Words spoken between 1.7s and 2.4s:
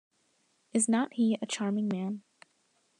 man?